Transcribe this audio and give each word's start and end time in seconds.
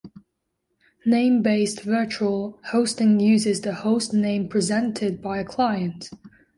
Name-based 1.05 1.81
virtual 1.81 2.59
hosting 2.71 3.19
uses 3.19 3.61
the 3.61 3.73
host 3.75 4.15
name 4.15 4.49
presented 4.49 5.21
by 5.21 5.43
the 5.43 5.45
client. 5.47 6.09